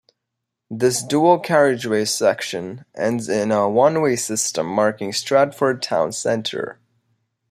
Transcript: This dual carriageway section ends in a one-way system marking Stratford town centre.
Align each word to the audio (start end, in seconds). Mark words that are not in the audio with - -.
This 0.71 1.03
dual 1.03 1.37
carriageway 1.41 2.05
section 2.05 2.85
ends 2.97 3.29
in 3.29 3.51
a 3.51 3.69
one-way 3.69 4.15
system 4.15 4.65
marking 4.65 5.13
Stratford 5.13 5.83
town 5.83 6.11
centre. 6.11 6.79